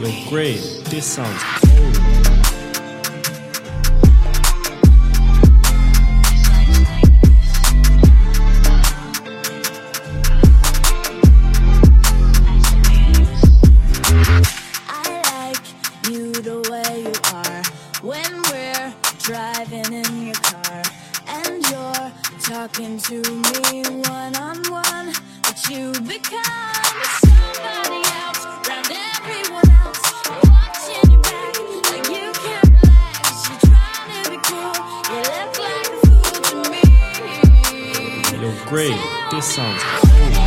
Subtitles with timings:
[0.00, 0.60] Yo, great.
[0.90, 2.33] This sounds cold.
[38.74, 40.43] This sounds cold.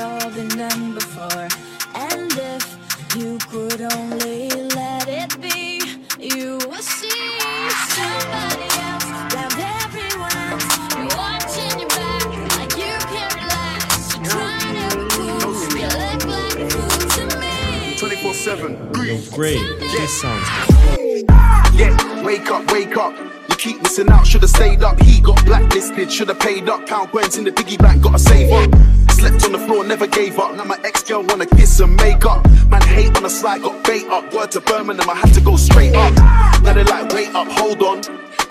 [0.00, 1.48] All been done before.
[1.94, 5.80] And if you could only let it be,
[6.18, 10.66] you will see somebody else, round everyone else.
[10.96, 12.24] You're watching your back
[12.56, 14.16] like you can't relax.
[14.16, 17.96] You're trying to be cool, you look like a fool to me.
[17.98, 18.72] 24 7.
[19.04, 19.60] Yo, great.
[19.80, 20.46] This sounds
[21.74, 23.14] Yeah, wake up, wake up.
[23.48, 25.00] You keep missing out, should've stayed up.
[25.00, 26.86] He got blacklisted, should've paid up.
[26.86, 28.99] Pound coins in the piggy bank, gotta save up.
[29.20, 30.56] Slept on the floor, never gave up.
[30.56, 32.42] Now my ex girl wanna kiss and make up.
[32.70, 34.32] Man, hate on the slide, got bait up.
[34.32, 36.14] Word to Birmingham, I had to go straight up.
[36.62, 38.00] Now they like, wait up, hold on.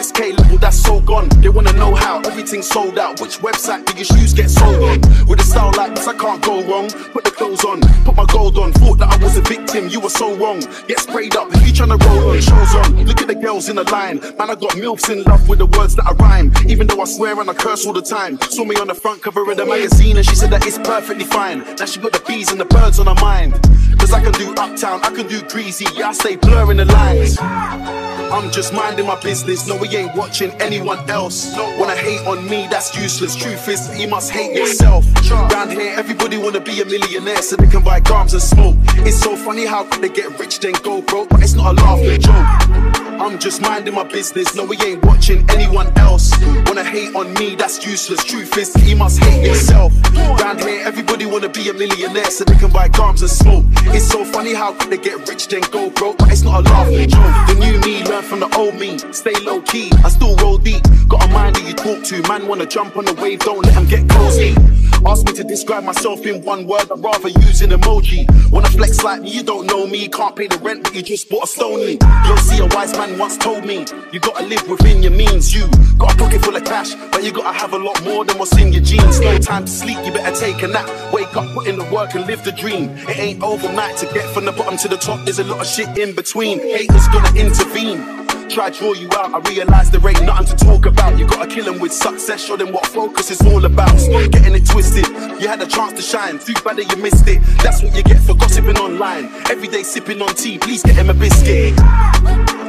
[0.00, 1.28] SK level, that's so gone.
[1.40, 3.20] They wanna know how everything's sold out.
[3.20, 5.00] Which website do your shoes get sold on?
[5.26, 6.88] With a style like this, I can't go wrong.
[7.12, 8.72] Put the clothes on, put my gold on.
[8.72, 10.60] Thought that I was a victim, you were so wrong.
[10.88, 12.40] Get sprayed up, who you tryna roll on?
[12.40, 14.18] Shows on, look at the girls in the line.
[14.38, 16.52] Man, I got milfs in love with the words that I rhyme.
[16.66, 18.40] Even though I swear and I curse all the time.
[18.50, 21.24] Saw me on the front cover of the magazine and she said that it's perfectly
[21.24, 21.58] fine.
[21.78, 23.54] Now she got the bees and the birds on her mind.
[24.12, 27.38] Cause I can do uptown, I can do greasy, yeah, I stay blurring the lines.
[27.40, 29.66] I'm just minding my business.
[29.66, 31.56] No, we ain't watching anyone else.
[31.56, 33.34] Wanna hate on me, that's useless.
[33.34, 35.06] Truth is, you must hate yourself.
[35.30, 38.76] Round here, everybody wanna be a millionaire so they can buy grams and smoke.
[38.98, 42.20] It's so funny how they get rich then go broke, but it's not a laughing
[42.20, 43.11] joke.
[43.22, 44.56] I'm just minding my business.
[44.56, 46.32] No, we ain't watching anyone else.
[46.66, 48.24] Wanna hate on me, that's useless.
[48.24, 49.92] Truth is, you must hate yourself.
[50.40, 53.64] Round here, everybody wanna be a millionaire so they can buy grams and smoke.
[53.94, 57.08] It's so funny how they get rich then go broke, but it's not a laughing
[57.08, 57.46] joke.
[57.46, 58.98] The new me learn from the old me.
[59.12, 60.82] Stay low key, I still roll deep.
[61.06, 62.28] Got a mind that you talk to.
[62.28, 64.56] Man wanna jump on the wave, don't let him get cozy.
[65.04, 68.24] Ask me to describe myself in one word, I'd rather use an emoji.
[68.52, 70.08] Wanna flex like me, you don't know me.
[70.08, 71.98] Can't pay the rent, but you just bought a stony.
[72.26, 75.52] You'll see a wise man once told me, you gotta live within your means.
[75.52, 75.66] You
[75.98, 78.56] got a pocket full of cash, but you gotta have a lot more than what's
[78.56, 79.20] in your jeans.
[79.20, 80.88] No time to sleep, you better take a nap.
[81.12, 82.90] Wake up, put in the work and live the dream.
[83.08, 85.24] It ain't overnight to get from the bottom to the top.
[85.24, 86.60] There's a lot of shit in between.
[86.60, 88.22] Haters gonna intervene.
[88.52, 90.81] Try draw you out, I realize there ain't nothing to talk
[91.92, 93.98] with success, show them what focus is all about.
[93.98, 95.06] Stop getting it twisted.
[95.40, 97.42] You had a chance to shine, too bad that you missed it.
[97.62, 99.26] That's what you get for gossiping online.
[99.50, 101.74] Every day sipping on tea, please get him a biscuit.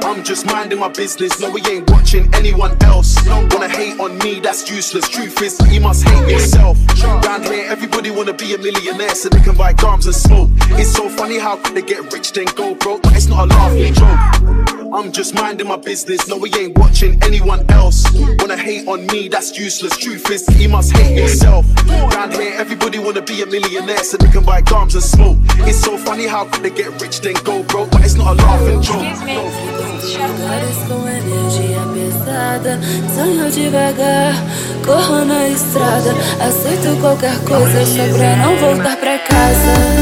[0.03, 3.16] I'm just minding my business, no, we ain't watching anyone else.
[3.23, 5.07] Don't Wanna hate on me, that's useless.
[5.07, 6.78] Truth is, you must hate yourself.
[7.03, 10.50] Round here, everybody wanna be a millionaire so they can buy grams and smoke.
[10.72, 13.94] It's so funny how they get rich then go broke, but it's not a laughing
[13.94, 14.62] joke.
[14.93, 18.06] I'm just minding my business, no, we ain't watching anyone else.
[18.38, 19.97] Wanna hate on me, that's useless.
[19.97, 21.65] Truth is, you must hate yourself.
[21.88, 25.38] Round here, everybody wanna be a millionaire so they can buy grams and smoke.
[25.65, 28.83] It's so funny how they get rich then go broke, but it's not a laughing
[28.83, 29.01] joke.
[33.15, 34.35] Sonho devagar,
[34.85, 39.93] corro na estrada, aceito qualquer coisa só pra não voltar pra casa.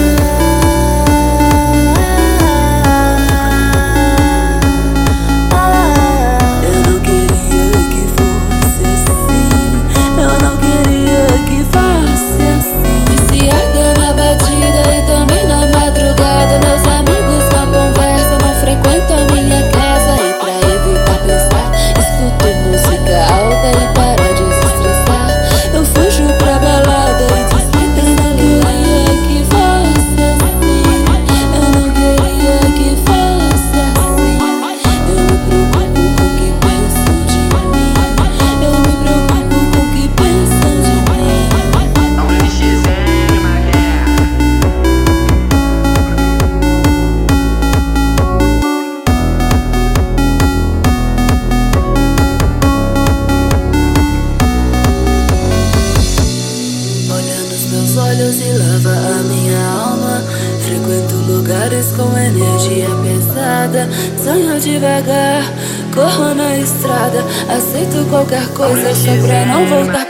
[68.11, 70.05] Qualquer coisa só pra não voltar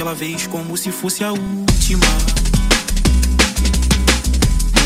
[0.00, 2.06] daquela vez como se fosse a última.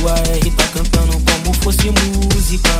[0.03, 2.71] O AR tá cantando como fosse música.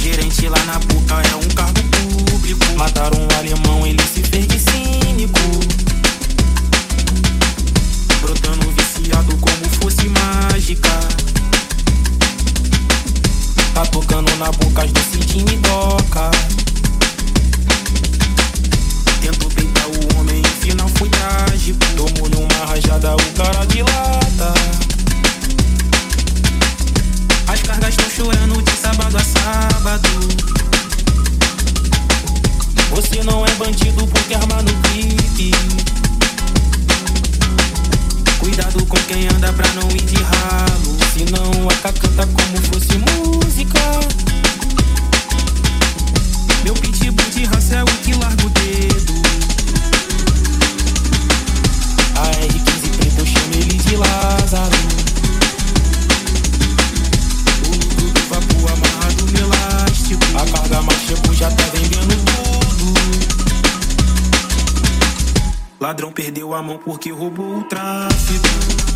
[0.00, 1.80] Gerente lá na boca é um cargo
[2.28, 2.76] público.
[2.76, 5.38] Mataram um alemão, ele se fez de cínico.
[8.20, 10.90] Brotando viciado como fosse mágica.
[13.74, 16.30] Tá tocando na boca as doce de midoca.
[20.32, 20.42] também.
[20.60, 22.01] Final fui trágico.
[66.10, 68.91] perdeu a mão porque roubou o tráfico.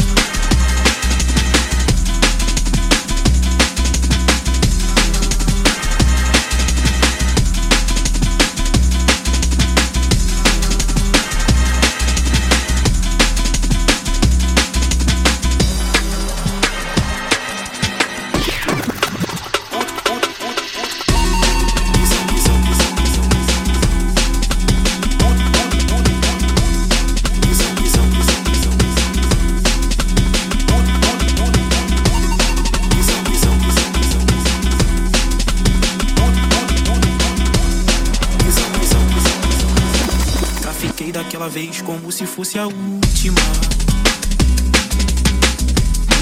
[42.06, 43.40] como se fosse a última.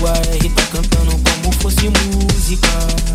[0.00, 3.13] O AR tá cantando como fosse música.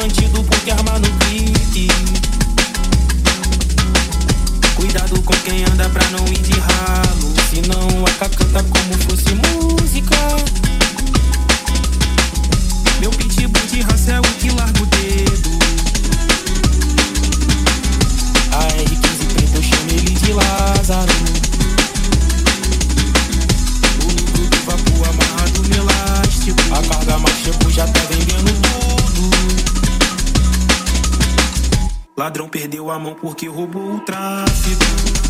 [0.00, 1.09] bandido porque arma no
[32.20, 35.29] Ladrão perdeu a mão porque roubou o tráfico.